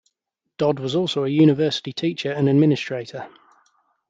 [0.57, 3.29] Dodd was also a university teacher and administrator.